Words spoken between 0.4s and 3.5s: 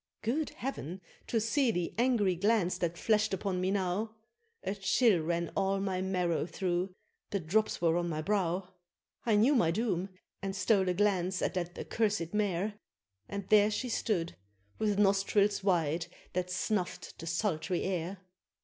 Heav'n! to see the angry glance that flashed